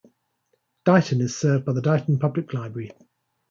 Dighton 0.83 1.21
is 1.21 1.37
served 1.37 1.63
by 1.63 1.73
the 1.73 1.81
Dighton 1.83 2.17
Public 2.17 2.55
Library. 2.55 2.89